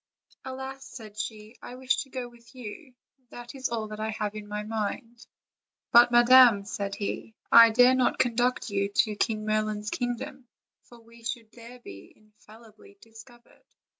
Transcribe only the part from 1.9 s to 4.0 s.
to go with you; that is all that